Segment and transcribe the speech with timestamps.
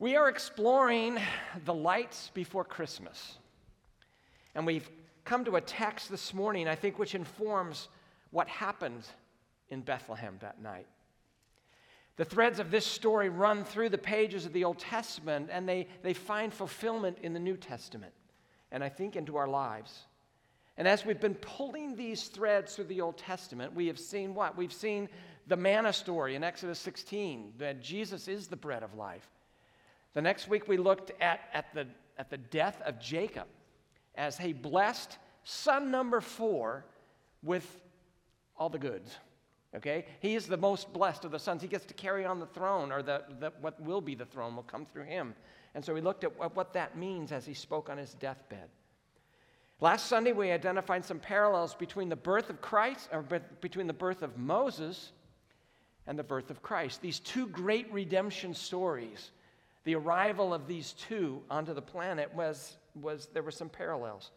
[0.00, 1.18] We are exploring
[1.66, 3.36] the lights before Christmas.
[4.54, 4.88] And we've
[5.26, 7.88] come to a text this morning, I think, which informs
[8.30, 9.06] what happened
[9.68, 10.86] in Bethlehem that night.
[12.16, 15.86] The threads of this story run through the pages of the Old Testament and they,
[16.02, 18.14] they find fulfillment in the New Testament,
[18.72, 20.06] and I think into our lives.
[20.78, 24.56] And as we've been pulling these threads through the Old Testament, we have seen what?
[24.56, 25.10] We've seen
[25.46, 29.28] the manna story in Exodus 16, that Jesus is the bread of life.
[30.14, 31.86] The next week, we looked at, at, the,
[32.18, 33.46] at the death of Jacob
[34.14, 36.84] as he blessed son number four
[37.42, 37.82] with
[38.56, 39.16] all the goods.
[39.76, 40.04] Okay?
[40.20, 41.62] He is the most blessed of the sons.
[41.62, 44.56] He gets to carry on the throne, or the, the, what will be the throne
[44.56, 45.34] will come through him.
[45.74, 48.68] And so we looked at what, what that means as he spoke on his deathbed.
[49.80, 53.22] Last Sunday, we identified some parallels between the birth of Christ, or
[53.60, 55.12] between the birth of Moses
[56.06, 57.00] and the birth of Christ.
[57.00, 59.30] These two great redemption stories,
[59.84, 64.30] the arrival of these two onto the planet was, was there were some parallels.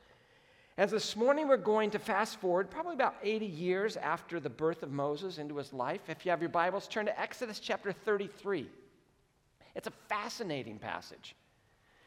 [0.77, 4.81] As this morning we're going to fast forward probably about 80 years after the birth
[4.81, 6.01] of Moses into his life.
[6.09, 8.67] If you have your Bibles, turn to Exodus chapter 33.
[9.75, 11.35] It's a fascinating passage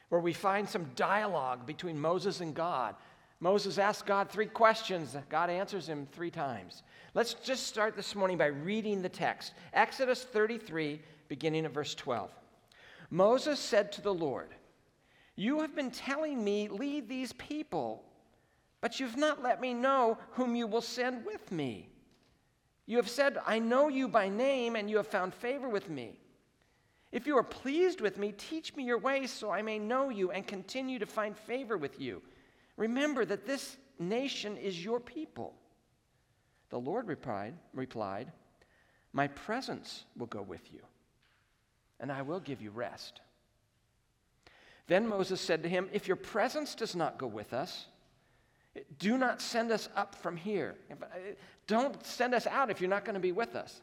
[0.08, 2.94] where we find some dialogue between Moses and God.
[3.39, 5.16] Moses asks God three questions.
[5.28, 6.83] God answers him three times.
[7.14, 9.52] Let's just start this morning by reading the text.
[9.74, 12.30] Exodus 33, beginning at verse 12.
[13.10, 14.48] Moses said to the Lord,
[15.34, 18.06] You have been telling me, lead these people
[18.80, 21.88] but you've not let me know whom you will send with me.
[22.86, 26.20] You have said, I know you by name, and you have found favor with me.
[27.10, 30.30] If you are pleased with me, teach me your ways so I may know you
[30.30, 32.22] and continue to find favor with you.
[32.77, 35.54] Remember that this nation is your people.
[36.70, 38.30] The Lord replied, replied,
[39.12, 40.82] My presence will go with you,
[42.00, 43.20] and I will give you rest.
[44.86, 47.86] Then Moses said to him, If your presence does not go with us,
[48.98, 50.77] do not send us up from here.
[50.90, 51.05] Uh,
[51.67, 53.80] don't send us out if you're not going to be with us.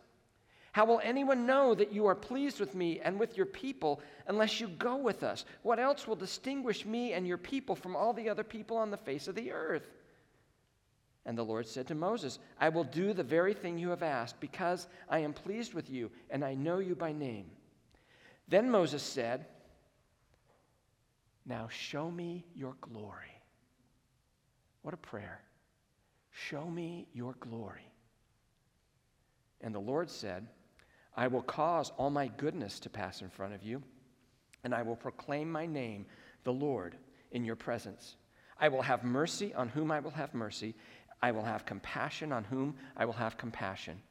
[0.72, 4.60] How will anyone know that you are pleased with me and with your people unless
[4.60, 5.46] you go with us?
[5.62, 8.98] What else will distinguish me and your people from all the other people on the
[8.98, 9.88] face of the earth?
[11.26, 14.40] And the Lord said to Moses, I will do the very thing you have asked,
[14.40, 17.46] because I am pleased with you and I know you by name.
[18.48, 19.46] Then Moses said,
[21.46, 23.42] Now show me your glory.
[24.82, 25.42] What a prayer.
[26.32, 27.88] Show me your glory.
[29.62, 30.48] And the Lord said,
[31.16, 33.82] I will cause all my goodness to pass in front of you,
[34.64, 36.06] and I will proclaim my name,
[36.44, 36.98] the Lord,
[37.32, 38.16] in your presence.
[38.60, 40.76] I will have mercy on whom I will have mercy.
[41.22, 44.02] I will have compassion on whom I will have compassion.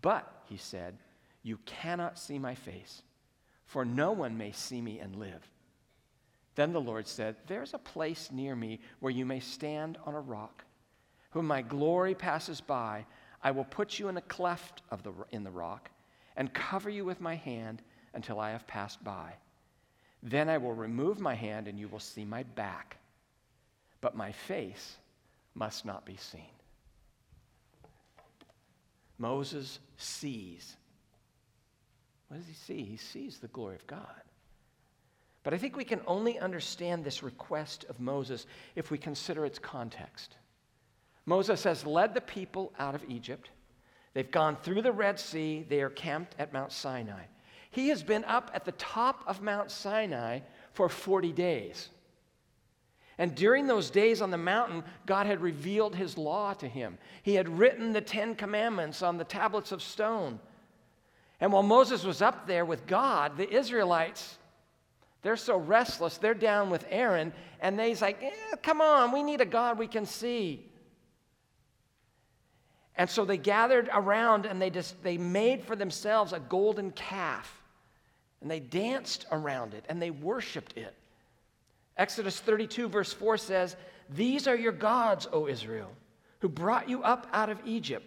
[0.00, 0.96] But, he said,
[1.42, 3.02] you cannot see my face,
[3.70, 5.48] for no one may see me and live.
[6.56, 10.20] Then the Lord said, There's a place near me where you may stand on a
[10.20, 10.64] rock.
[11.34, 13.06] When my glory passes by,
[13.44, 15.88] I will put you in a cleft of the, in the rock
[16.36, 17.80] and cover you with my hand
[18.12, 19.34] until I have passed by.
[20.20, 22.96] Then I will remove my hand and you will see my back,
[24.00, 24.96] but my face
[25.54, 26.42] must not be seen.
[29.16, 30.74] Moses sees.
[32.30, 32.84] What does he see?
[32.84, 34.22] He sees the glory of God.
[35.42, 38.46] But I think we can only understand this request of Moses
[38.76, 40.36] if we consider its context.
[41.26, 43.50] Moses has led the people out of Egypt.
[44.14, 45.66] They've gone through the Red Sea.
[45.68, 47.24] They are camped at Mount Sinai.
[47.72, 50.40] He has been up at the top of Mount Sinai
[50.72, 51.88] for 40 days.
[53.18, 56.96] And during those days on the mountain, God had revealed his law to him.
[57.24, 60.38] He had written the Ten Commandments on the tablets of stone.
[61.40, 64.38] And while Moses was up there with God, the Israelites
[65.22, 66.18] they're so restless.
[66.18, 69.86] They're down with Aaron, and they's like, eh, come on, we need a God we
[69.86, 70.66] can see.
[72.96, 77.62] And so they gathered around and they just they made for themselves a golden calf.
[78.42, 80.94] And they danced around it and they worshiped it.
[81.96, 83.76] Exodus 32, verse 4 says,
[84.10, 85.90] These are your gods, O Israel,
[86.40, 88.06] who brought you up out of Egypt.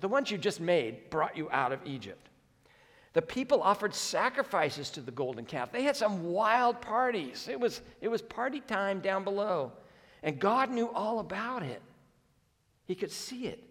[0.00, 2.28] The ones you just made brought you out of Egypt.
[3.16, 5.72] The people offered sacrifices to the golden calf.
[5.72, 7.48] They had some wild parties.
[7.50, 9.72] It was, it was party time down below.
[10.22, 11.80] And God knew all about it.
[12.84, 13.64] He could see it.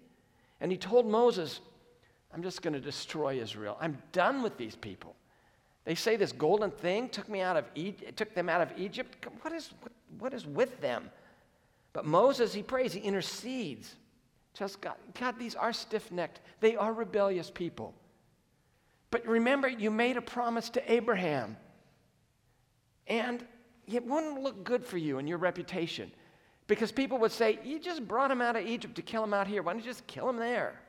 [0.59, 1.59] And he told Moses,
[2.33, 3.77] I'm just going to destroy Israel.
[3.79, 5.15] I'm done with these people.
[5.83, 9.27] They say this golden thing took me out of Egypt, took them out of Egypt.
[9.43, 11.11] What is, what, what is with them?
[11.93, 13.93] But Moses, he prays, he intercedes.
[14.55, 16.39] Tells God, God, these are stiff-necked.
[16.61, 17.93] They are rebellious people.
[19.15, 21.55] But remember, you made a promise to Abraham.
[23.07, 23.47] And
[23.87, 26.11] it wouldn't look good for you and your reputation
[26.67, 29.47] because people would say, You just brought him out of Egypt to kill him out
[29.47, 29.63] here.
[29.63, 30.81] Why don't you just kill him there?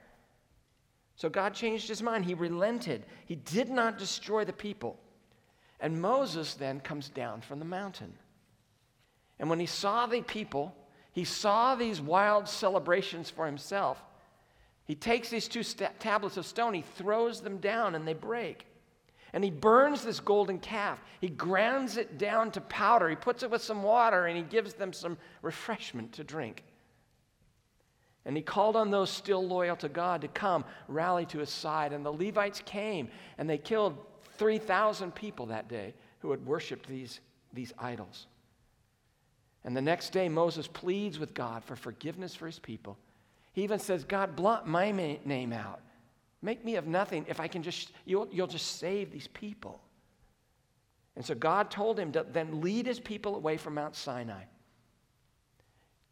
[1.14, 2.24] So God changed his mind.
[2.24, 3.06] He relented.
[3.26, 4.98] He did not destroy the people.
[5.78, 8.12] And Moses then comes down from the mountain.
[9.38, 10.74] And when he saw the people,
[11.12, 14.02] he saw these wild celebrations for himself.
[14.86, 18.66] He takes these two st- tablets of stone, he throws them down, and they break.
[19.32, 21.02] And he burns this golden calf.
[21.20, 23.08] He grinds it down to powder.
[23.08, 26.62] He puts it with some water, and he gives them some refreshment to drink.
[28.24, 31.92] And he called on those still loyal to God to come rally to his side.
[31.92, 33.98] And the Levites came, and they killed
[34.38, 37.20] 3,000 people that day who had worshiped these,
[37.52, 38.26] these idols.
[39.64, 42.96] And the next day, Moses pleads with God for forgiveness for his people.
[43.56, 45.80] He even says, God, blot my name out.
[46.42, 49.80] Make me of nothing if I can just, you'll, you'll just save these people.
[51.16, 54.42] And so God told him to then lead his people away from Mount Sinai.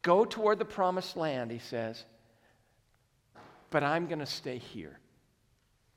[0.00, 2.06] Go toward the promised land, he says,
[3.69, 4.99] but I'm going to stay here.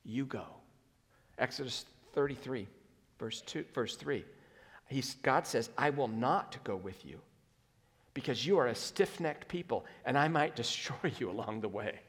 [0.03, 0.43] You go.
[1.37, 2.67] Exodus 33,
[3.19, 4.25] verse, two, verse 3.
[4.87, 7.21] He's, God says, I will not go with you
[8.17, 11.99] because you are a stiff necked people, and I might destroy you along the way.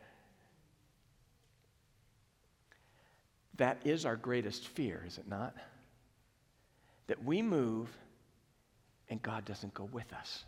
[3.58, 5.54] That is our greatest fear, is it not?
[7.08, 7.94] That we move
[9.10, 10.44] and God doesn't go with us.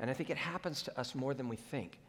[0.00, 2.00] And I think it happens to us more than we think.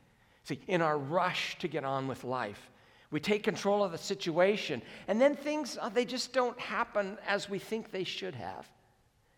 [0.43, 2.71] See, in our rush to get on with life,
[3.11, 7.47] we take control of the situation, and then things, uh, they just don't happen as
[7.47, 8.67] we think they should have.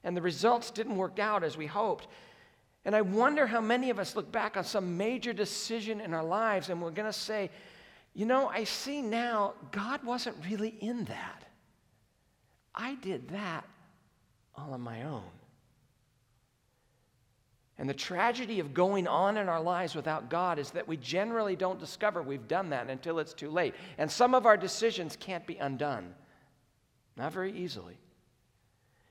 [0.06, 2.08] And the results didn't work out as we hoped.
[2.88, 6.24] And I wonder how many of us look back on some major decision in our
[6.24, 7.52] lives and we're going to say,
[8.14, 11.44] you know, I see now God wasn't really in that.
[12.74, 13.66] I did that
[14.56, 15.30] all on my own.
[17.78, 21.58] And the tragedy of going on in our lives without God is that we generally
[21.58, 23.76] don't discover we've done that until it's too late.
[23.98, 26.16] And some of our decisions can't be undone,
[27.18, 27.98] not very easily.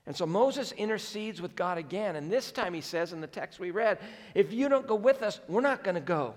[0.07, 2.15] And so Moses intercedes with God again.
[2.15, 3.99] And this time he says in the text we read,
[4.33, 6.33] If you don't go with us, we're not going to go.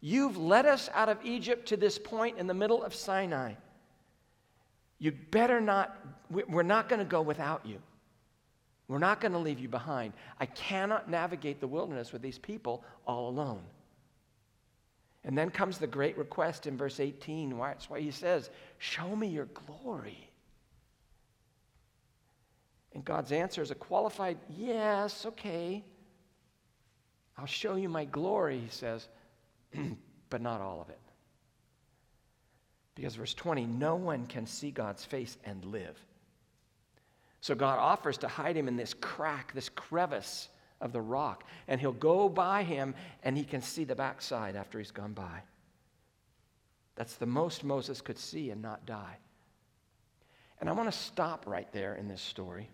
[0.00, 3.54] You've led us out of Egypt to this point in the middle of Sinai.
[4.98, 5.96] You'd better not,
[6.28, 7.78] we're not going to go without you.
[8.88, 10.12] We're not going to leave you behind.
[10.40, 13.62] I cannot navigate the wilderness with these people all alone.
[15.22, 17.56] And then comes the great request in verse 18.
[17.56, 17.68] Why?
[17.68, 20.28] That's why he says, Show me your glory.
[22.94, 25.84] And God's answer is a qualified yes, okay.
[27.36, 29.08] I'll show you my glory, he says,
[30.30, 31.00] but not all of it.
[32.94, 35.98] Because verse 20, no one can see God's face and live.
[37.40, 40.48] So God offers to hide him in this crack, this crevice
[40.80, 42.94] of the rock, and he'll go by him
[43.24, 45.42] and he can see the backside after he's gone by.
[46.94, 49.18] That's the most Moses could see and not die.
[50.60, 52.70] And I want to stop right there in this story.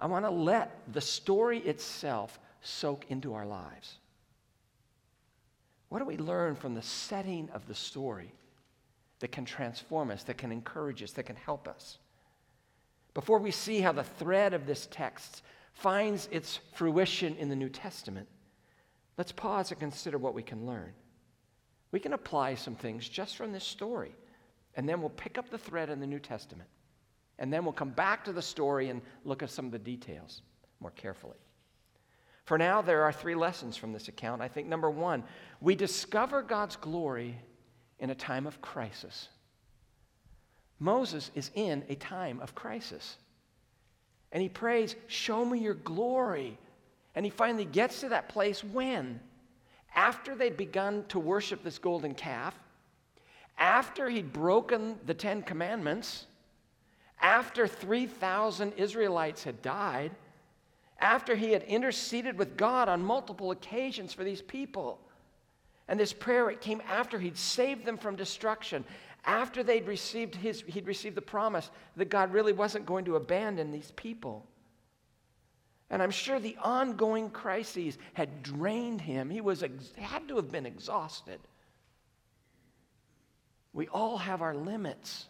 [0.00, 3.98] I want to let the story itself soak into our lives.
[5.90, 8.32] What do we learn from the setting of the story
[9.18, 11.98] that can transform us, that can encourage us, that can help us?
[13.12, 15.42] Before we see how the thread of this text
[15.74, 18.28] finds its fruition in the New Testament,
[19.18, 20.92] let's pause and consider what we can learn.
[21.92, 24.14] We can apply some things just from this story,
[24.76, 26.68] and then we'll pick up the thread in the New Testament.
[27.40, 30.42] And then we'll come back to the story and look at some of the details
[30.78, 31.38] more carefully.
[32.44, 34.42] For now, there are three lessons from this account.
[34.42, 35.24] I think number one,
[35.60, 37.38] we discover God's glory
[37.98, 39.28] in a time of crisis.
[40.78, 43.16] Moses is in a time of crisis.
[44.32, 46.58] And he prays, Show me your glory.
[47.14, 49.20] And he finally gets to that place when?
[49.94, 52.58] After they'd begun to worship this golden calf,
[53.58, 56.26] after he'd broken the Ten Commandments,
[57.20, 60.12] after 3,000 Israelites had died,
[60.98, 65.00] after he had interceded with God on multiple occasions for these people.
[65.88, 68.84] And this prayer, it came after he'd saved them from destruction,
[69.24, 73.70] after they'd received his, he'd received the promise that God really wasn't going to abandon
[73.70, 74.46] these people.
[75.90, 79.28] And I'm sure the ongoing crises had drained him.
[79.28, 79.64] He was
[79.96, 81.40] had to have been exhausted.
[83.72, 85.26] We all have our limits.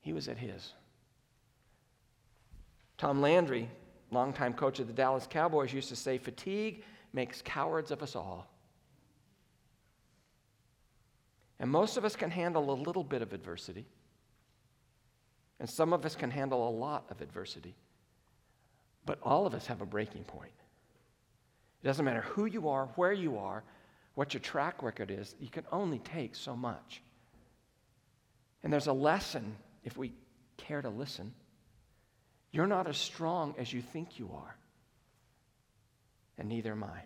[0.00, 0.72] He was at his.
[2.98, 3.68] Tom Landry,
[4.10, 8.46] longtime coach of the Dallas Cowboys, used to say, Fatigue makes cowards of us all.
[11.58, 13.86] And most of us can handle a little bit of adversity.
[15.58, 17.74] And some of us can handle a lot of adversity.
[19.04, 20.52] But all of us have a breaking point.
[21.82, 23.62] It doesn't matter who you are, where you are,
[24.14, 27.02] what your track record is, you can only take so much.
[28.62, 29.56] And there's a lesson,
[29.90, 30.12] if we
[30.56, 31.32] care to listen.
[32.52, 34.56] You're not as strong as you think you are,
[36.38, 37.02] and neither am I.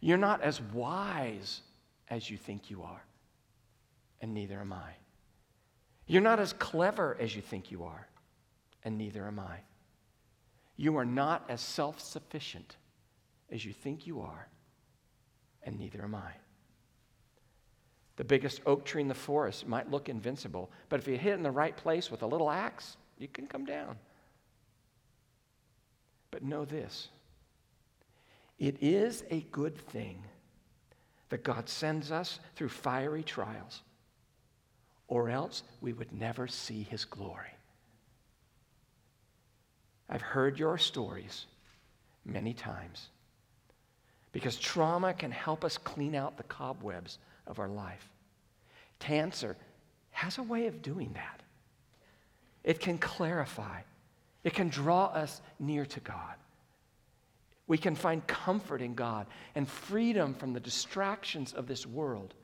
[0.00, 1.60] You're not as wise
[2.08, 3.02] as you think you are,
[4.20, 4.92] and neither am I.
[6.06, 8.06] You're not as clever as you think you are,
[8.84, 9.58] and neither am I.
[10.76, 12.76] You are not as self sufficient
[13.50, 14.48] as you think you are,
[15.64, 16.32] and neither am I.
[18.20, 21.36] The biggest oak tree in the forest might look invincible, but if you hit it
[21.36, 23.96] in the right place with a little axe, you can come down.
[26.30, 27.08] But know this
[28.58, 30.22] it is a good thing
[31.30, 33.80] that God sends us through fiery trials,
[35.08, 37.54] or else we would never see his glory.
[40.10, 41.46] I've heard your stories
[42.26, 43.08] many times
[44.32, 48.09] because trauma can help us clean out the cobwebs of our life.
[49.00, 49.56] Cancer
[50.12, 51.42] has a way of doing that.
[52.62, 53.80] It can clarify,
[54.44, 56.36] it can draw us near to God.
[57.66, 62.34] We can find comfort in God and freedom from the distractions of this world.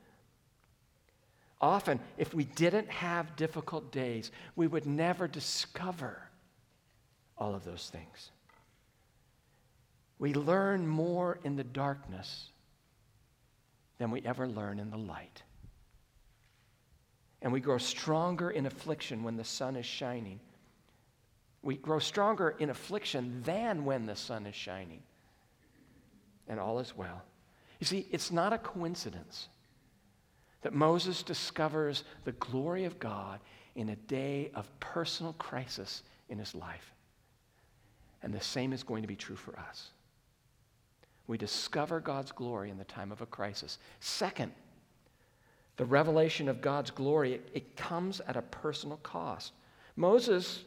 [1.59, 6.21] Often, if we didn't have difficult days, we would never discover
[7.37, 8.31] all of those things.
[10.19, 12.49] We learn more in the darkness
[13.97, 15.43] than we ever learn in the light.
[17.41, 20.39] And we grow stronger in affliction when the sun is shining.
[21.61, 25.03] We grow stronger in affliction than when the sun is shining.
[26.47, 27.21] And all is well.
[27.79, 29.49] You see, it's not a coincidence
[30.61, 33.39] that Moses discovers the glory of God
[33.75, 36.93] in a day of personal crisis in his life.
[38.23, 39.91] And the same is going to be true for us.
[41.27, 43.77] We discover God's glory in the time of a crisis.
[43.99, 44.51] Second,
[45.77, 49.53] the revelation of God's glory, it, it comes at a personal cost.
[49.95, 50.63] Moses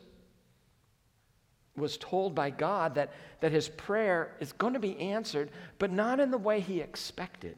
[1.77, 6.21] was told by God that, that his prayer is going to be answered, but not
[6.21, 7.57] in the way he expected.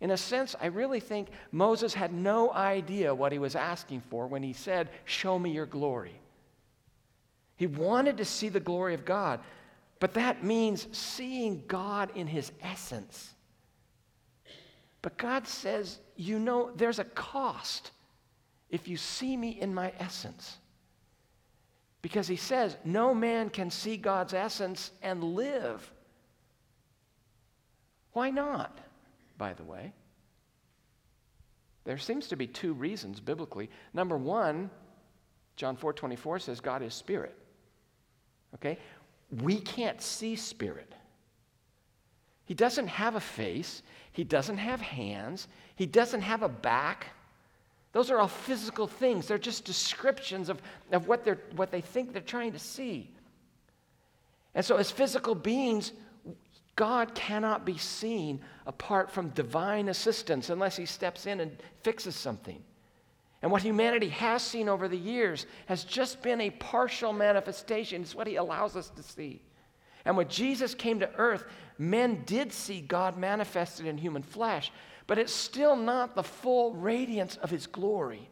[0.00, 4.26] In a sense, I really think Moses had no idea what he was asking for
[4.26, 6.18] when he said, Show me your glory.
[7.56, 9.38] He wanted to see the glory of God,
[10.00, 13.32] but that means seeing God in his essence.
[15.02, 17.90] But God says, you know, there's a cost
[18.70, 20.58] if you see me in my essence.
[22.00, 25.90] Because he says, no man can see God's essence and live.
[28.12, 28.78] Why not,
[29.38, 29.92] by the way?
[31.84, 33.70] There seems to be two reasons biblically.
[33.92, 34.70] Number one,
[35.56, 37.36] John 4 24 says God is spirit.
[38.54, 38.78] Okay?
[39.42, 40.92] We can't see spirit.
[42.44, 43.82] He doesn't have a face.
[44.12, 45.48] He doesn't have hands.
[45.76, 47.08] He doesn't have a back.
[47.92, 49.26] Those are all physical things.
[49.26, 50.60] They're just descriptions of,
[50.92, 53.10] of what, they're, what they think they're trying to see.
[54.54, 55.92] And so, as physical beings,
[56.76, 62.62] God cannot be seen apart from divine assistance unless He steps in and fixes something.
[63.42, 68.02] And what humanity has seen over the years has just been a partial manifestation.
[68.02, 69.42] It's what He allows us to see.
[70.04, 71.44] And when Jesus came to earth,
[71.78, 74.72] men did see God manifested in human flesh,
[75.12, 78.30] but it's still not the full radiance of his glory.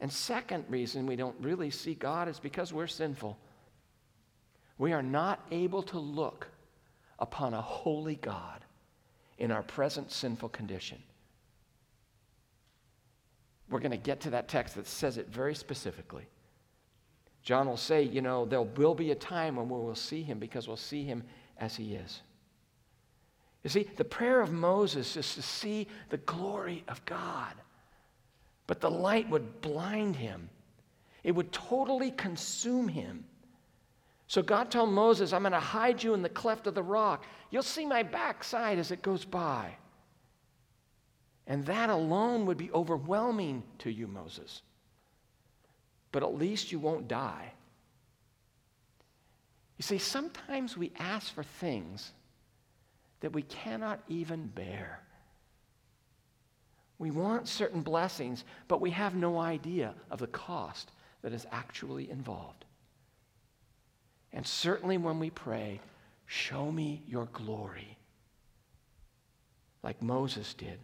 [0.00, 3.36] And second reason we don't really see God is because we're sinful.
[4.78, 6.48] We are not able to look
[7.18, 8.64] upon a holy God
[9.36, 11.02] in our present sinful condition.
[13.68, 16.24] We're going to get to that text that says it very specifically.
[17.42, 20.38] John will say, you know, there will be a time when we will see him
[20.38, 21.24] because we'll see him
[21.58, 22.22] as he is.
[23.62, 27.52] You see, the prayer of Moses is to see the glory of God.
[28.66, 30.48] But the light would blind him,
[31.22, 33.24] it would totally consume him.
[34.26, 37.24] So God told Moses, I'm going to hide you in the cleft of the rock.
[37.50, 39.74] You'll see my backside as it goes by.
[41.48, 44.62] And that alone would be overwhelming to you, Moses
[46.12, 47.52] but at least you won't die.
[49.78, 52.12] You see, sometimes we ask for things
[53.20, 55.00] that we cannot even bear.
[56.98, 62.10] We want certain blessings, but we have no idea of the cost that is actually
[62.10, 62.64] involved.
[64.32, 65.80] And certainly when we pray,
[66.26, 67.96] show me your glory,
[69.82, 70.78] like Moses did,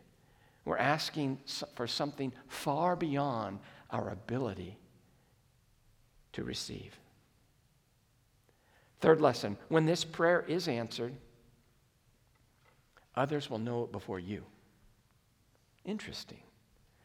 [0.65, 1.39] We're asking
[1.77, 4.77] for something far beyond our ability
[6.33, 6.99] to receive.
[9.01, 11.15] Third lesson when this prayer is answered,
[13.17, 14.45] others will know it before you.
[15.85, 16.39] Interesting.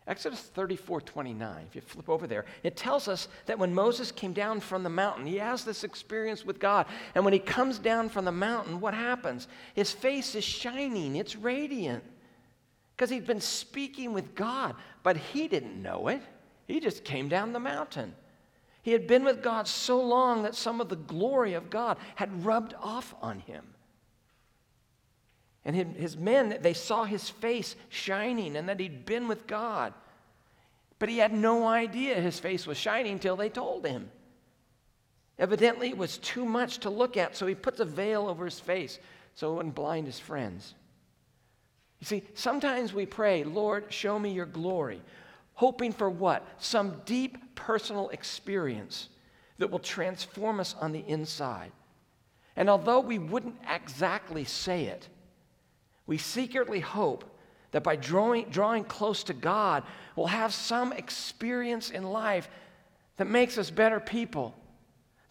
[0.07, 4.33] Exodus 34 29, if you flip over there, it tells us that when Moses came
[4.33, 6.87] down from the mountain, he has this experience with God.
[7.13, 9.47] And when he comes down from the mountain, what happens?
[9.75, 12.03] His face is shining, it's radiant.
[12.95, 16.21] Because he'd been speaking with God, but he didn't know it.
[16.67, 18.15] He just came down the mountain.
[18.83, 22.45] He had been with God so long that some of the glory of God had
[22.45, 23.65] rubbed off on him.
[25.63, 29.93] And his men, they saw his face shining and that he'd been with God.
[30.97, 34.09] But he had no idea his face was shining until they told him.
[35.37, 38.59] Evidently, it was too much to look at, so he puts a veil over his
[38.59, 38.99] face
[39.33, 40.75] so it wouldn't blind his friends.
[41.99, 45.01] You see, sometimes we pray, Lord, show me your glory,
[45.53, 46.45] hoping for what?
[46.57, 49.09] Some deep personal experience
[49.59, 51.71] that will transform us on the inside.
[52.55, 55.07] And although we wouldn't exactly say it,
[56.11, 57.23] we secretly hope
[57.71, 59.83] that by drawing, drawing close to God,
[60.17, 62.49] we'll have some experience in life
[63.15, 64.53] that makes us better people,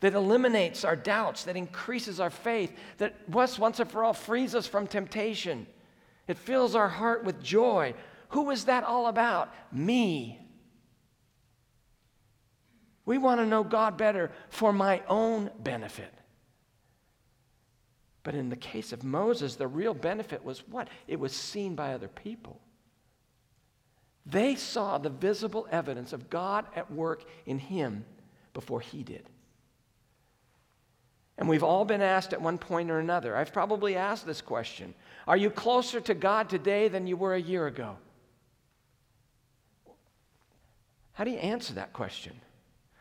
[0.01, 4.55] that eliminates our doubts, that increases our faith, that once, once and for all frees
[4.55, 5.67] us from temptation.
[6.27, 7.93] It fills our heart with joy.
[8.31, 9.53] Who is that all about?
[9.71, 10.39] Me.
[13.05, 16.15] We want to know God better for my own benefit.
[18.23, 20.89] But in the case of Moses, the real benefit was what?
[21.09, 22.61] It was seen by other people.
[24.27, 28.05] They saw the visible evidence of God at work in him
[28.53, 29.29] before he did.
[31.39, 33.35] And we've all been asked at one point or another.
[33.35, 34.95] I've probably asked this question
[35.27, 37.97] Are you closer to God today than you were a year ago?
[41.12, 42.39] How do you answer that question?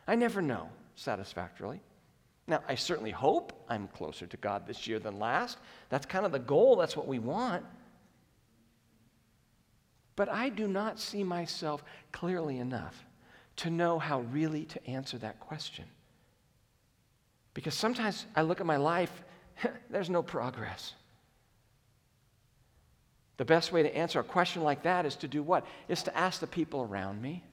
[0.07, 1.81] I never know satisfactorily.
[2.49, 5.59] Now, I certainly hope I'm closer to God this year than last.
[5.89, 7.63] That's kind of the goal, that's what we want.
[10.15, 13.05] But I do not see myself clearly enough
[13.57, 15.85] to know how really to answer that question.
[17.53, 19.11] Because sometimes I look at my life,
[19.91, 20.93] there's no progress.
[23.37, 25.65] The best way to answer a question like that is to do what?
[25.87, 27.43] Is to ask the people around me,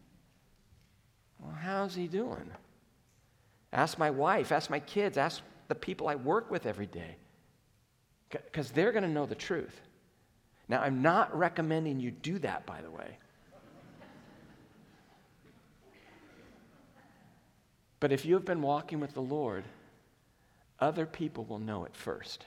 [1.38, 2.50] well, how's he doing?
[3.72, 7.16] Ask my wife, ask my kids, ask the people I work with every day.
[8.30, 9.80] Because they're going to know the truth.
[10.68, 13.18] Now, I'm not recommending you do that, by the way.
[18.00, 19.64] But if you have been walking with the Lord,
[20.78, 22.46] other people will know it first.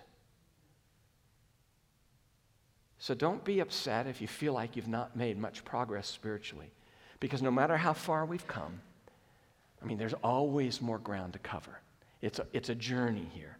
[3.00, 6.72] So don't be upset if you feel like you've not made much progress spiritually.
[7.20, 8.82] Because no matter how far we've come,
[9.82, 11.80] I mean, there's always more ground to cover.
[12.22, 13.58] It's a, it's a journey here.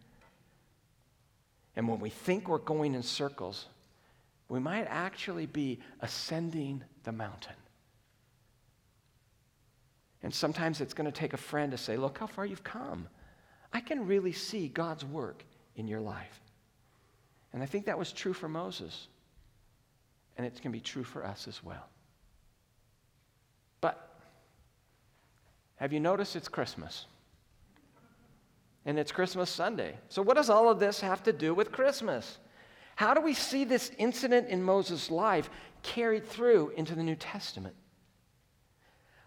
[1.76, 3.66] And when we think we're going in circles,
[4.48, 7.54] we might actually be ascending the mountain.
[10.22, 13.08] And sometimes it's going to take a friend to say, Look how far you've come.
[13.72, 15.44] I can really see God's work
[15.76, 16.40] in your life.
[17.52, 19.08] And I think that was true for Moses.
[20.36, 21.88] And it's going to be true for us as well.
[25.80, 27.06] Have you noticed it's Christmas?
[28.84, 29.96] And it's Christmas Sunday.
[30.08, 32.38] So, what does all of this have to do with Christmas?
[32.96, 35.48] How do we see this incident in Moses' life
[35.82, 37.74] carried through into the New Testament?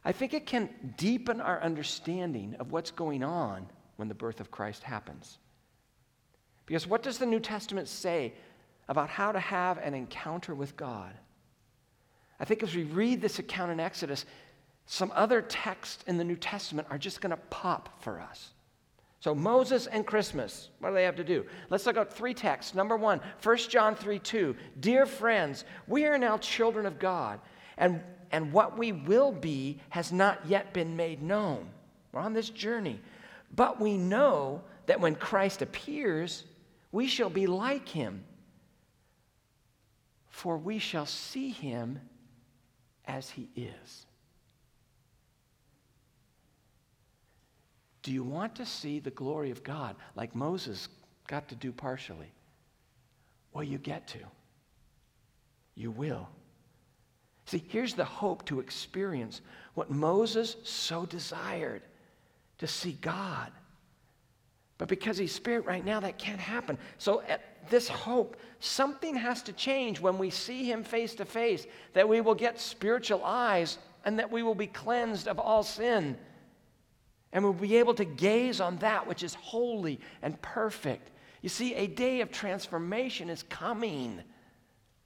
[0.05, 4.51] I think it can deepen our understanding of what's going on when the birth of
[4.51, 5.39] Christ happens.
[6.67, 8.33] Because what does the New Testament say
[8.89, 11.13] about how to have an encounter with God?
[12.39, 14.25] I think as we read this account in Exodus,
[14.85, 18.51] some other texts in the New Testament are just going to pop for us.
[19.19, 21.45] So, Moses and Christmas, what do they have to do?
[21.69, 22.75] Let's look at three texts.
[22.75, 24.55] Number one, 1 John 3 2.
[24.81, 27.39] Dear friends, we are now children of God,
[27.77, 31.69] and, and what we will be has not yet been made known.
[32.11, 32.99] We're on this journey.
[33.55, 36.43] But we know that when Christ appears,
[36.91, 38.25] we shall be like him,
[40.27, 42.01] for we shall see him
[43.05, 44.05] as he is.
[48.03, 50.89] Do you want to see the glory of God like Moses
[51.27, 52.31] got to do partially?
[53.53, 54.19] Well, you get to.
[55.75, 56.27] You will.
[57.45, 59.41] See, here's the hope to experience
[59.73, 61.81] what Moses so desired
[62.59, 63.51] to see God.
[64.77, 66.77] But because He's Spirit right now, that can't happen.
[66.97, 71.65] So, at this hope, something has to change when we see Him face to face,
[71.93, 76.17] that we will get spiritual eyes and that we will be cleansed of all sin.
[77.33, 81.09] And we'll be able to gaze on that which is holy and perfect.
[81.41, 84.21] You see, a day of transformation is coming.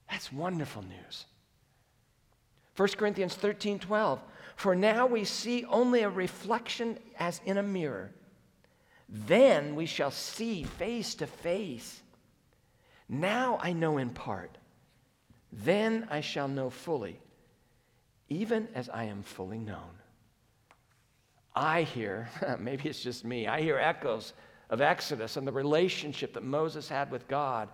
[0.09, 1.25] That's wonderful news.
[2.75, 4.21] 1 Corinthians 13 12.
[4.55, 8.11] For now we see only a reflection as in a mirror.
[9.09, 12.01] Then we shall see face to face.
[13.09, 14.57] Now I know in part.
[15.51, 17.19] Then I shall know fully,
[18.29, 19.97] even as I am fully known.
[21.58, 24.34] I hear, maybe it's just me, I hear echoes
[24.70, 27.70] of Exodus and the relationship that Moses had with God.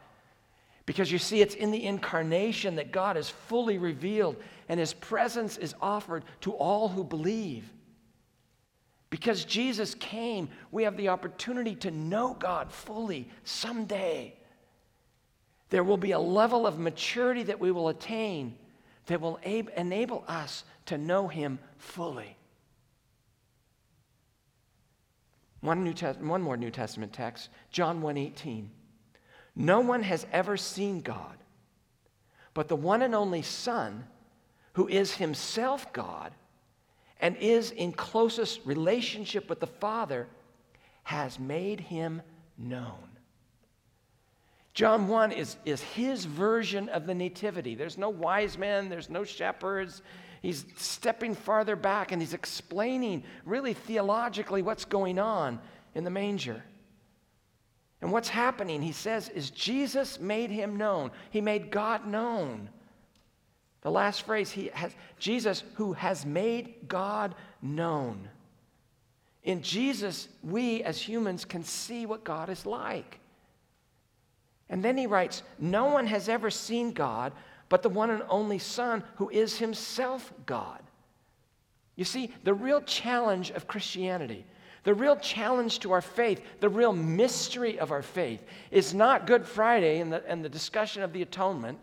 [0.86, 4.38] Because you see, it's in the incarnation that God is fully revealed
[4.70, 7.70] and his presence is offered to all who believe.
[9.10, 14.34] Because Jesus came, we have the opportunity to know God fully someday.
[15.70, 18.56] There will be a level of maturity that we will attain
[19.08, 22.38] that will enable us to know him fully.
[25.64, 28.70] One, New Test- one more New Testament text, John 1:18.
[29.56, 31.38] No one has ever seen God,
[32.54, 34.06] but the one and only Son,
[34.74, 36.34] who is himself God
[37.22, 40.28] and is in closest relationship with the Father,
[41.04, 42.22] has made him
[42.58, 43.18] known.
[44.74, 47.76] John 1 is, is his version of the Nativity.
[47.76, 50.02] There's no wise men, there's no shepherds,
[50.44, 55.60] he's stepping farther back and he's explaining really theologically what's going on
[55.96, 56.64] in the manger.
[58.02, 61.10] And what's happening, he says, is Jesus made him known.
[61.32, 62.70] He made God known.
[63.82, 68.28] The last phrase, he has Jesus who has made God known.
[69.44, 73.22] In Jesus, we as humans can see what God is like.
[74.70, 77.32] And then he writes, No one has ever seen God,
[77.74, 80.80] but the one and only Son who is himself God.
[81.96, 84.46] You see, the real challenge of Christianity,
[84.84, 89.48] the real challenge to our faith, the real mystery of our faith is not Good
[89.48, 91.80] Friday and the, and the discussion of the atonement.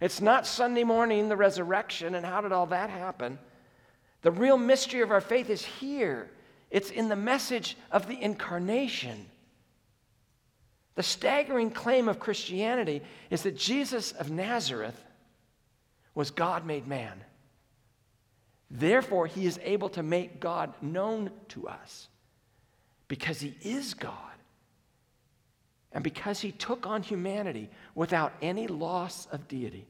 [0.00, 3.38] It's not Sunday morning, the resurrection, and how did all that happen.
[4.22, 6.30] The real mystery of our faith is here.
[6.70, 9.26] It's in the message of the incarnation.
[10.94, 14.98] The staggering claim of Christianity is that Jesus of Nazareth
[16.14, 17.22] was God made man.
[18.70, 22.08] Therefore, he is able to make God known to us
[23.08, 24.16] because he is God.
[25.92, 29.86] And because he took on humanity without any loss of deity.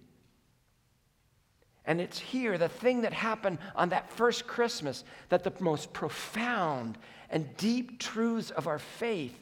[1.87, 6.98] And it's here, the thing that happened on that first Christmas, that the most profound
[7.30, 9.38] and deep truths of our faith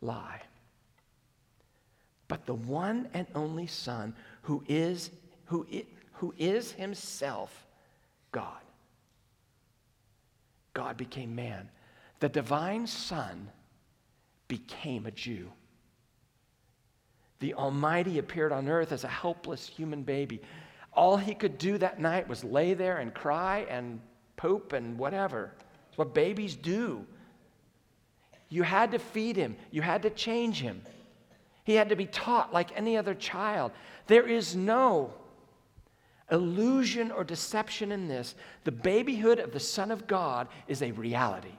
[0.00, 0.40] lie.
[2.46, 5.10] The one and only Son who is,
[5.46, 7.66] who is, who is himself
[8.32, 8.60] God.
[10.72, 11.68] God became man.
[12.20, 13.48] The divine Son
[14.48, 15.50] became a Jew.
[17.40, 20.40] The Almighty appeared on earth as a helpless human baby.
[20.92, 24.00] All he could do that night was lay there and cry and
[24.36, 25.52] poop and whatever.
[25.88, 27.04] It's what babies do.
[28.48, 30.82] You had to feed him, you had to change him.
[31.64, 33.72] He had to be taught like any other child.
[34.06, 35.14] There is no
[36.30, 38.34] illusion or deception in this.
[38.64, 41.56] The babyhood of the Son of God is a reality.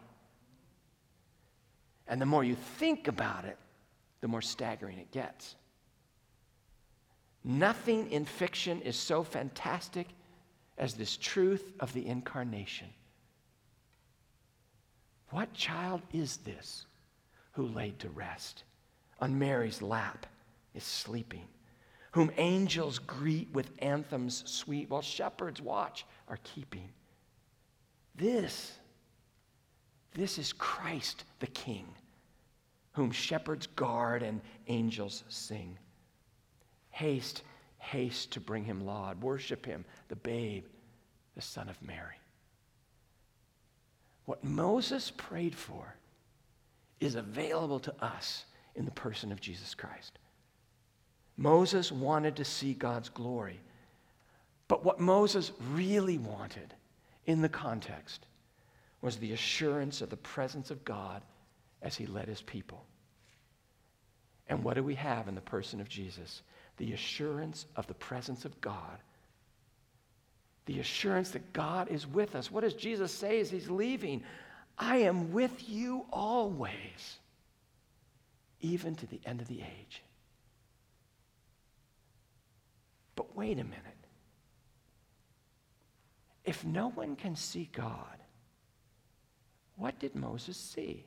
[2.07, 3.57] And the more you think about it,
[4.21, 5.55] the more staggering it gets.
[7.43, 10.07] Nothing in fiction is so fantastic
[10.77, 12.87] as this truth of the incarnation.
[15.29, 16.85] What child is this
[17.53, 18.63] who laid to rest
[19.19, 20.25] on Mary's lap
[20.73, 21.47] is sleeping,
[22.12, 26.89] whom angels greet with anthems sweet, while shepherds watch are keeping?
[28.15, 28.73] This,
[30.13, 31.88] this is Christ the King,
[32.93, 35.78] whom shepherds guard and angels sing.
[36.89, 37.43] Haste,
[37.78, 39.21] haste to bring him laud.
[39.21, 40.65] Worship him, the babe,
[41.36, 42.15] the Son of Mary.
[44.25, 45.95] What Moses prayed for
[46.99, 50.19] is available to us in the person of Jesus Christ.
[51.38, 53.59] Moses wanted to see God's glory.
[54.67, 56.73] But what Moses really wanted
[57.25, 58.25] in the context
[59.01, 61.21] was the assurance of the presence of God
[61.81, 62.83] as he led his people.
[64.47, 66.41] And what do we have in the person of Jesus?
[66.77, 68.99] The assurance of the presence of God
[70.65, 72.51] the assurance that God is with us.
[72.51, 74.23] What does Jesus say as he's leaving?
[74.77, 77.19] I am with you always,
[78.61, 80.03] even to the end of the age.
[83.15, 83.79] But wait a minute.
[86.43, 88.17] If no one can see God,
[89.77, 91.05] what did Moses see?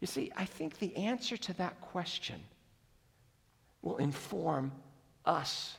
[0.00, 2.40] You see, I think the answer to that question
[3.82, 4.72] will inform
[5.24, 5.76] us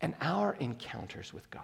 [0.00, 1.62] and our encounters with God.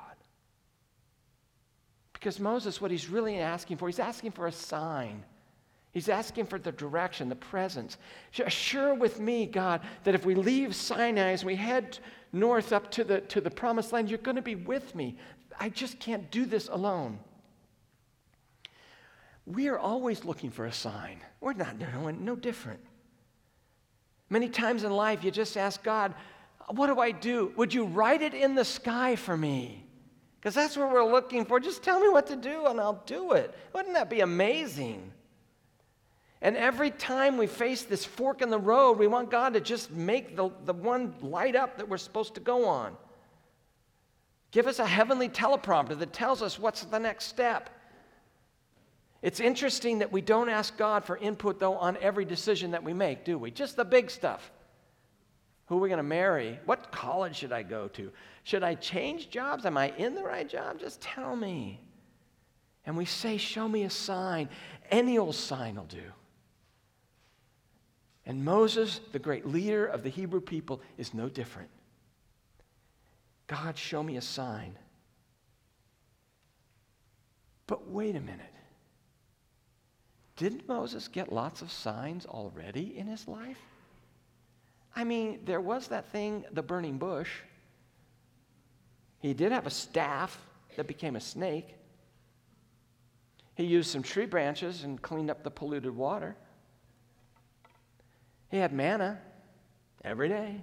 [2.12, 5.24] Because Moses, what he's really asking for, he's asking for a sign.
[5.92, 7.96] He's asking for the direction, the presence.
[8.38, 11.98] Assure with me, God, that if we leave Sinai as we head
[12.33, 15.16] north up to the, to the promised land, you're going to be with me.
[15.59, 17.18] I just can't do this alone.
[19.46, 21.20] We are always looking for a sign.
[21.40, 22.81] We're not no, no different.
[24.29, 26.14] Many times in life, you just ask God,
[26.68, 27.53] What do I do?
[27.57, 29.85] Would you write it in the sky for me?
[30.38, 31.59] Because that's what we're looking for.
[31.59, 33.53] Just tell me what to do and I'll do it.
[33.74, 35.12] Wouldn't that be amazing?
[36.42, 39.90] And every time we face this fork in the road, we want God to just
[39.90, 42.96] make the, the one light up that we're supposed to go on.
[44.50, 47.70] Give us a heavenly teleprompter that tells us what's the next step.
[49.22, 52.94] It's interesting that we don't ask God for input, though, on every decision that we
[52.94, 53.50] make, do we?
[53.50, 54.50] Just the big stuff.
[55.66, 56.59] Who are we going to marry?
[56.64, 58.11] What college should I go to?
[58.44, 59.66] Should I change jobs?
[59.66, 60.81] Am I in the right job?
[60.81, 61.81] Just tell me.
[62.87, 64.48] And we say, Show me a sign.
[64.90, 66.03] Any old sign will do.
[68.26, 71.70] And Moses, the great leader of the Hebrew people, is no different.
[73.46, 74.76] God, show me a sign.
[77.66, 78.40] But wait a minute.
[80.37, 83.59] Didn't Moses get lots of signs already in his life?
[84.94, 87.30] I mean, there was that thing, the burning bush.
[89.20, 90.40] He did have a staff
[90.76, 91.76] that became a snake.
[93.54, 96.37] He used some tree branches and cleaned up the polluted water.
[98.50, 99.18] He had manna
[100.04, 100.62] every day.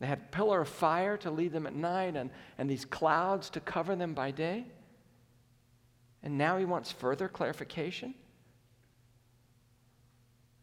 [0.00, 3.60] They had pillar of fire to lead them at night and, and these clouds to
[3.60, 4.66] cover them by day.
[6.22, 8.14] And now he wants further clarification.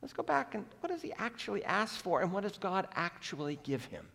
[0.01, 3.59] Let's go back and what does he actually ask for and what does God actually
[3.63, 4.05] give him?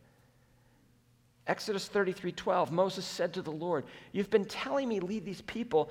[1.47, 5.91] Exodus 33 12, Moses said to the Lord, You've been telling me lead these people,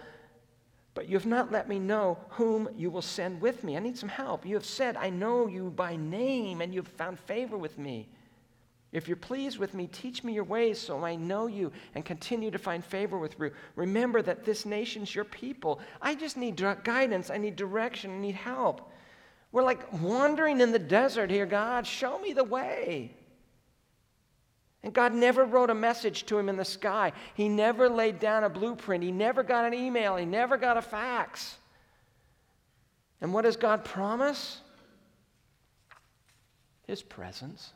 [0.95, 3.75] but you have not let me know whom you will send with me.
[3.75, 4.45] I need some help.
[4.45, 8.07] You have said, I know you by name, and you have found favor with me.
[8.93, 12.49] If you're pleased with me, teach me your ways so I know you and continue
[12.49, 13.51] to find favor with you.
[13.75, 15.81] Remember that this nation's your people.
[16.01, 17.29] I just need guidance.
[17.29, 18.11] I need direction.
[18.11, 18.89] I need help.
[19.51, 21.85] We're like wandering in the desert here, God.
[21.85, 23.17] Show me the way.
[24.85, 27.11] And God never wrote a message to him in the sky.
[27.33, 29.03] He never laid down a blueprint.
[29.03, 30.15] He never got an email.
[30.15, 31.57] He never got a fax.
[33.19, 34.61] And what does God promise?
[36.85, 37.73] His presence.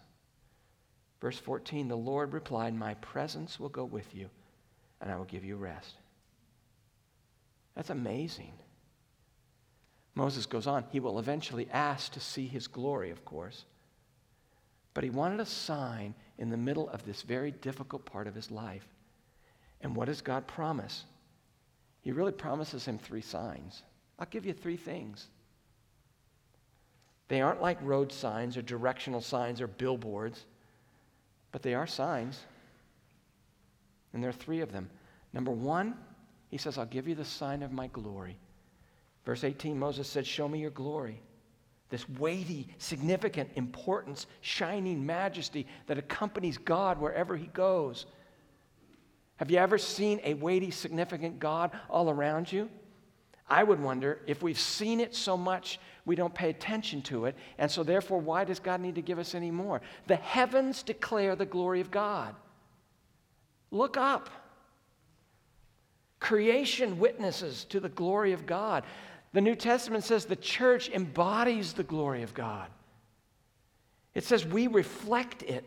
[1.19, 4.29] Verse 14 The Lord replied, My presence will go with you,
[5.01, 5.95] and I will give you rest.
[7.75, 8.53] That's amazing.
[10.13, 10.85] Moses goes on.
[10.91, 13.65] He will eventually ask to see his glory, of course.
[14.99, 18.51] But he wanted a sign in the middle of this very difficult part of his
[18.51, 18.85] life.
[19.79, 21.05] And what does God promise?
[22.01, 23.83] He really promises him three signs.
[24.19, 25.27] I'll give you three things.
[27.29, 30.43] They aren't like road signs or directional signs or billboards.
[31.53, 32.37] But they are signs.
[34.11, 34.89] And there are three of them.
[35.31, 35.95] Number one,
[36.49, 38.37] he says, I'll give you the sign of my glory.
[39.23, 41.21] Verse 18, Moses said, Show me your glory.
[41.89, 48.05] This weighty, significant importance, shining majesty that accompanies God wherever he goes.
[49.37, 52.69] Have you ever seen a weighty, significant God all around you?
[53.47, 57.35] I would wonder if we've seen it so much we don't pay attention to it.
[57.57, 59.81] And so, therefore, why does God need to give us any more?
[60.07, 62.35] The heavens declare the glory of God.
[63.71, 64.29] Look up.
[66.19, 68.83] Creation witnesses to the glory of God.
[69.33, 72.67] The New Testament says the church embodies the glory of God.
[74.13, 75.63] It says we reflect it.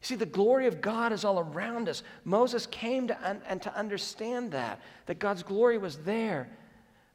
[0.00, 2.02] See, the glory of God is all around us.
[2.24, 6.48] Moses came to un- and to understand that, that God's glory was there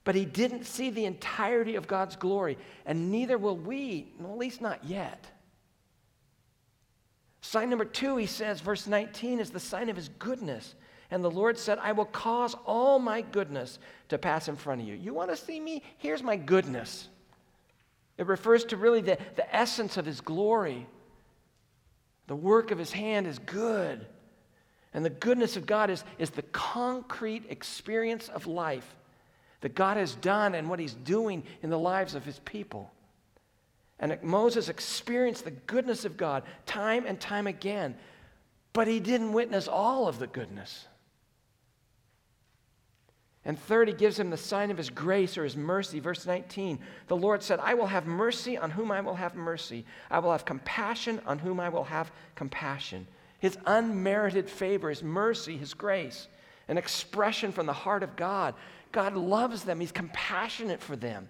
[0.08, 4.62] but he didn't see the entirety of God's glory, and neither will we, at least
[4.62, 5.28] not yet.
[7.41, 10.76] Sign number two, he says, verse 19, is the sign of his goodness.
[11.10, 14.88] And the Lord said, I will cause all my goodness to pass in front of
[14.88, 14.96] you.
[14.96, 15.84] You want to see me?
[15.98, 17.08] Here's my goodness.
[18.17, 20.86] It refers to really the, the essence of his glory.
[22.28, 24.06] The work of his hand is good.
[24.93, 28.96] And the goodness of God is, is the concrete experience of life
[29.62, 32.91] that God has done and what He's doing in the lives of His people.
[34.00, 37.96] And Moses experienced the goodness of God time and time again,
[38.74, 40.88] but he didn't witness all of the goodness.
[43.48, 46.02] And third, he gives him the sign of his grace or his mercy.
[46.02, 49.86] Verse 19 The Lord said, I will have mercy on whom I will have mercy.
[50.12, 53.08] I will have compassion on whom I will have compassion.
[53.40, 56.28] His unmerited favor, his mercy, his grace,
[56.68, 58.54] an expression from the heart of God.
[58.92, 61.30] God loves them, he's compassionate for them.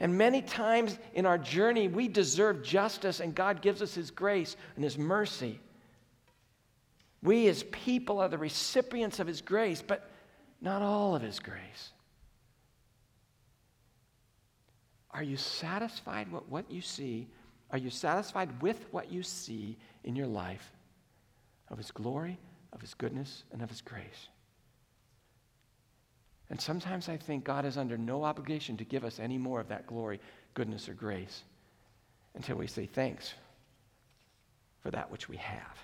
[0.00, 4.56] And many times in our journey, we deserve justice, and God gives us His grace
[4.74, 5.60] and His mercy.
[7.22, 10.09] We as people are the recipients of His grace, but
[10.60, 11.92] not all of His grace.
[15.12, 17.28] Are you satisfied with what you see?
[17.70, 20.72] Are you satisfied with what you see in your life
[21.68, 22.38] of His glory,
[22.72, 24.28] of His goodness, and of His grace?
[26.48, 29.68] And sometimes I think God is under no obligation to give us any more of
[29.68, 30.20] that glory,
[30.54, 31.44] goodness, or grace
[32.34, 33.34] until we say thanks
[34.82, 35.78] for that which we have.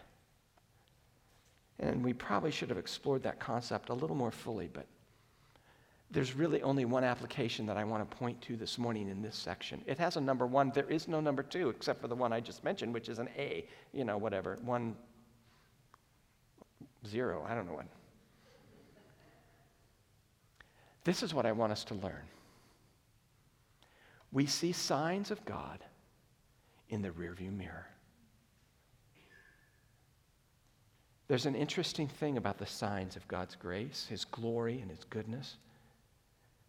[1.79, 4.87] And we probably should have explored that concept a little more fully, but
[6.11, 9.37] there's really only one application that I want to point to this morning in this
[9.37, 9.83] section.
[9.87, 10.71] It has a number one.
[10.75, 13.29] There is no number two, except for the one I just mentioned, which is an
[13.37, 14.97] A, you know, whatever, one,
[17.07, 17.87] zero, I don't know what.
[21.05, 22.25] This is what I want us to learn.
[24.33, 25.85] We see signs of God
[26.89, 27.87] in the rearview mirror.
[31.29, 35.57] There's an interesting thing about the signs of God's grace, His glory, and His goodness.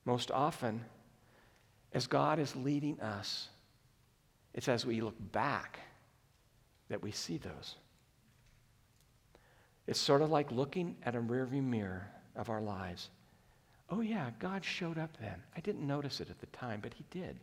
[0.06, 0.84] Most often,
[1.94, 3.50] as God is leading us,
[4.54, 5.80] it's as we look back
[6.90, 7.76] that we see those.
[9.86, 13.10] It's sort of like looking at a rearview mirror of our lives
[13.90, 15.42] oh, yeah, God showed up then.
[15.56, 17.38] I didn't notice it at the time, but He did.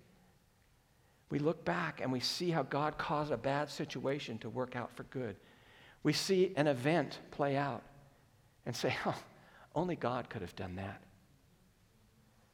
[1.30, 4.94] We look back and we see how God caused a bad situation to work out
[4.94, 5.36] for good.
[6.04, 7.82] We see an event play out
[8.64, 9.16] and say, oh,
[9.74, 11.02] only God could have done that.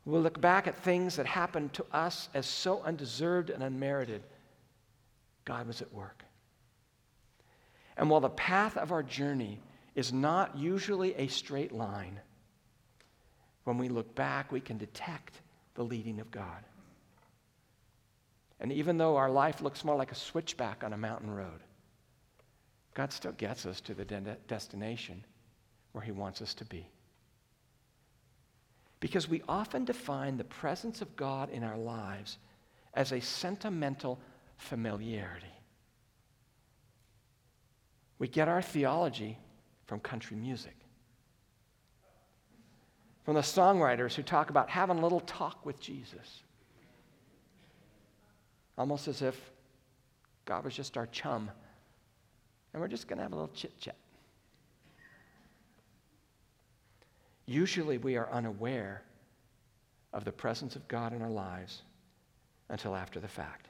[0.07, 4.23] We'll look back at things that happened to us as so undeserved and unmerited.
[5.45, 6.25] God was at work.
[7.97, 9.61] And while the path of our journey
[9.95, 12.19] is not usually a straight line,
[13.65, 15.41] when we look back, we can detect
[15.75, 16.65] the leading of God.
[18.59, 21.61] And even though our life looks more like a switchback on a mountain road,
[23.01, 25.25] God still gets us to the de- destination
[25.93, 26.87] where He wants us to be.
[29.01, 32.37] Because we often define the presence of God in our lives
[32.93, 34.21] as a sentimental
[34.59, 35.47] familiarity.
[38.19, 39.39] We get our theology
[39.87, 40.77] from country music
[43.25, 46.43] from the songwriters who talk about having a little talk with Jesus.
[48.77, 49.41] Almost as if
[50.45, 51.51] God was just our chum,
[52.72, 53.96] and we're just going to have a little chit chat.
[57.46, 59.02] Usually, we are unaware
[60.12, 61.83] of the presence of God in our lives
[62.68, 63.68] until after the fact.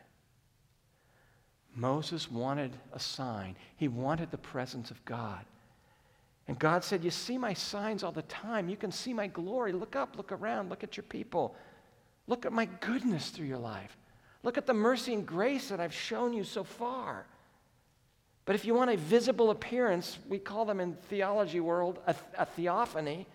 [1.75, 5.45] Moses wanted a sign, he wanted the presence of God.
[6.49, 8.69] And God said, You see my signs all the time.
[8.69, 9.73] You can see my glory.
[9.73, 11.55] Look up, look around, look at your people.
[12.27, 13.97] Look at my goodness through your life.
[14.43, 17.27] Look at the mercy and grace that I've shown you so far.
[18.51, 22.45] But if you want a visible appearance, we call them in theology world a, a
[22.45, 23.29] theophany.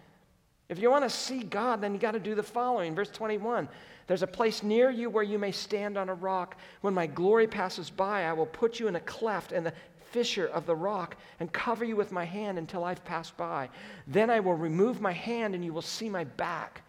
[0.67, 2.93] If you want to see God, then you got to do the following.
[2.93, 3.69] Verse 21
[4.07, 6.57] There's a place near you where you may stand on a rock.
[6.81, 9.71] When my glory passes by, I will put you in a cleft, and the
[10.11, 13.69] fissure of the rock and cover you with my hand until I've passed by.
[14.07, 16.81] Then I will remove my hand and you will see my back,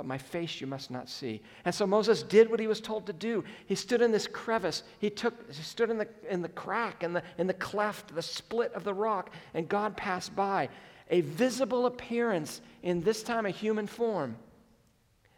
[0.00, 1.42] but my face you must not see.
[1.66, 3.44] And so Moses did what he was told to do.
[3.66, 4.82] He stood in this crevice.
[4.98, 8.22] He took he stood in the in the crack in the in the cleft, the
[8.22, 10.70] split of the rock, and God passed by.
[11.10, 14.36] A visible appearance in this time a human form.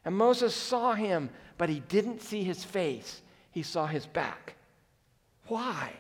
[0.04, 3.20] And Moses saw him, but he didn't see his face.
[3.50, 4.54] He saw his back.
[5.48, 5.90] Why?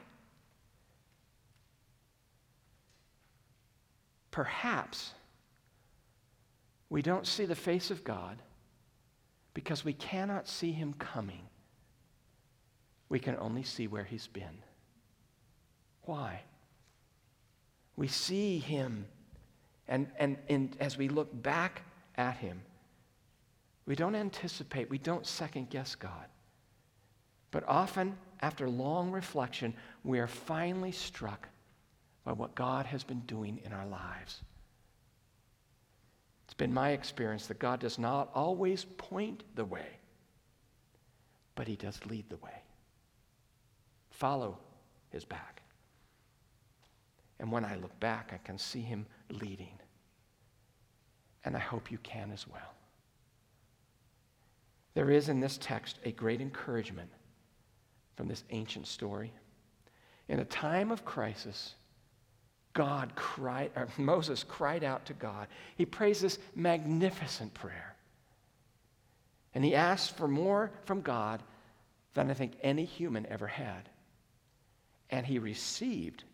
[4.30, 5.14] Perhaps
[6.90, 8.38] we don't see the face of God
[9.54, 11.42] because we cannot see him coming.
[13.08, 14.62] We can only see where he's been.
[16.02, 16.42] Why?
[17.96, 19.06] We see him,
[19.86, 21.82] and, and, and as we look back
[22.16, 22.62] at him,
[23.84, 26.26] we don't anticipate, we don't second guess God.
[27.50, 29.74] But often, after long reflection,
[30.04, 31.48] we are finally struck
[32.24, 34.42] by what God has been doing in our lives.
[36.52, 39.86] It's been my experience that God does not always point the way,
[41.54, 42.52] but He does lead the way.
[44.10, 44.58] Follow
[45.08, 45.62] His back.
[47.40, 49.78] And when I look back, I can see Him leading.
[51.46, 52.74] And I hope you can as well.
[54.92, 57.08] There is in this text a great encouragement
[58.14, 59.32] from this ancient story.
[60.28, 61.76] In a time of crisis,
[62.74, 65.48] God cried, or Moses cried out to God.
[65.76, 67.94] He prays this magnificent prayer.
[69.54, 71.42] And he asked for more from God
[72.14, 73.88] than I think any human ever had.
[75.10, 76.24] And he received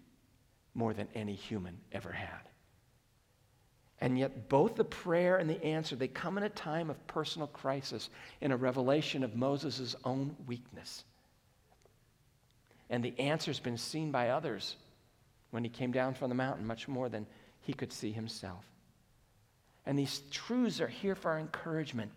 [0.75, 2.49] more than any human ever had.
[4.01, 7.49] And yet, both the prayer and the answer, they come in a time of personal
[7.49, 8.11] crisis,
[8.41, 11.03] in a revelation of Moses' own weakness.
[12.89, 14.77] And the answer's been seen by others
[15.51, 17.27] when he came down from the mountain, much more than
[17.61, 18.65] he could see himself.
[19.87, 22.11] And these truths are here for our encouragement.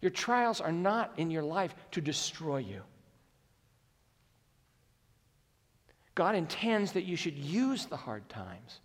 [0.00, 2.82] Your trials are not in your life to destroy you.
[6.14, 8.80] God intends that you should use the hard times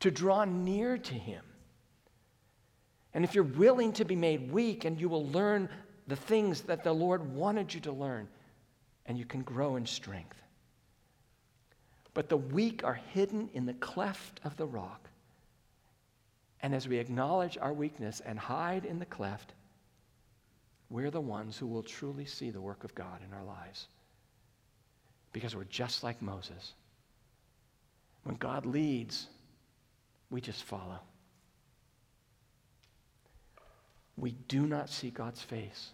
[0.00, 1.42] to draw near to Him.
[3.14, 5.68] And if you're willing to be made weak, and you will learn
[6.06, 8.28] the things that the Lord wanted you to learn,
[9.06, 10.40] and you can grow in strength.
[12.18, 15.08] But the weak are hidden in the cleft of the rock.
[16.60, 19.52] And as we acknowledge our weakness and hide in the cleft,
[20.90, 23.86] we're the ones who will truly see the work of God in our lives.
[25.32, 26.72] Because we're just like Moses.
[28.24, 29.28] When God leads,
[30.28, 30.98] we just follow.
[34.16, 35.90] We do not see God's face,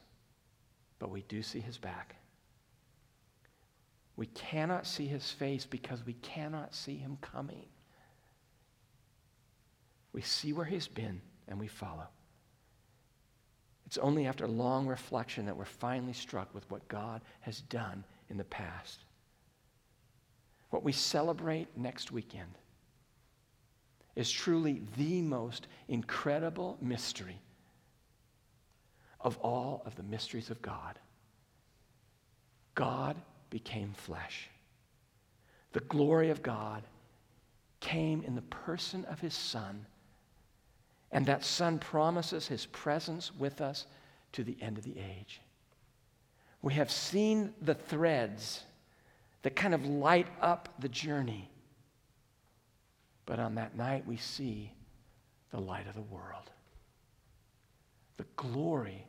[0.99, 2.16] but we do see his back.
[4.17, 7.67] We cannot see his face because we cannot see him coming.
[10.12, 12.07] We see where he's been and we follow.
[13.87, 18.37] It's only after long reflection that we're finally struck with what God has done in
[18.37, 19.05] the past.
[20.71, 22.59] What we celebrate next weekend
[24.17, 27.41] is truly the most incredible mystery
[29.21, 30.99] of all of the mysteries of God.
[32.75, 33.17] God
[33.55, 34.50] became flesh.
[35.74, 36.82] The glory of God
[37.78, 39.86] came in the person of his Son,
[41.12, 43.86] and that Son promises his presence with us
[44.32, 45.40] to the end of the age.
[46.62, 48.64] We have seen the threads
[49.42, 51.48] that kind of light up the journey.
[53.24, 54.72] But on that night, we see
[55.52, 56.50] the light of the world,
[58.16, 59.07] the glory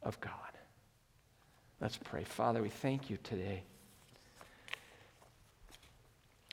[0.00, 0.53] of God.
[1.80, 2.24] Let's pray.
[2.24, 3.62] Father, we thank you today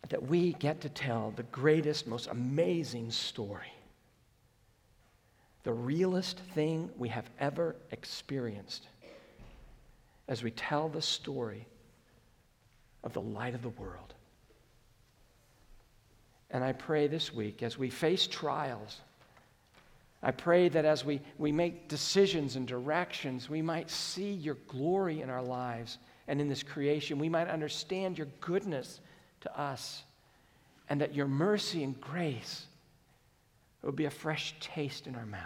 [0.10, 3.72] that we get to tell the greatest, most amazing story,
[5.64, 8.88] the realest thing we have ever experienced
[10.28, 11.66] as we tell the story
[13.04, 14.14] of the light of the world.
[16.50, 19.00] And I pray this week as we face trials,
[20.24, 25.22] I pray that as we, we make decisions and directions, we might see your glory
[25.22, 25.98] in our lives
[26.28, 27.18] and in this creation.
[27.18, 29.00] We might understand your goodness
[29.42, 30.04] to us,
[30.90, 32.68] and that your mercy and grace
[33.82, 35.42] will be a fresh taste in our mouth.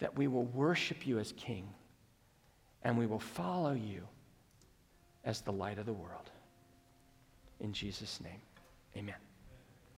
[0.00, 1.66] That we will worship you as King,
[2.82, 4.02] and we will follow you
[5.24, 6.30] as the light of the world.
[7.60, 8.42] In Jesus' name,
[8.94, 9.25] amen.